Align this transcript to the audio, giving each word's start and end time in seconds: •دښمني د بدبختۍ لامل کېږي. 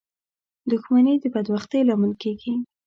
•دښمني 0.69 1.15
د 1.21 1.25
بدبختۍ 1.33 1.81
لامل 1.87 2.13
کېږي. 2.23 2.53